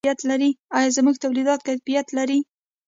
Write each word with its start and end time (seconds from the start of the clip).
آیا 0.77 0.89
زموږ 0.97 1.15
تولیدات 1.23 1.61
کیفیت 1.67 2.07
لري؟ 2.17 2.39